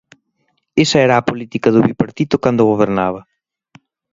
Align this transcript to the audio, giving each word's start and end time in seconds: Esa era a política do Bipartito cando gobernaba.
Esa 0.83 0.97
era 1.05 1.15
a 1.17 1.27
política 1.29 1.69
do 1.71 1.83
Bipartito 1.87 2.35
cando 2.43 2.69
gobernaba. 2.71 3.21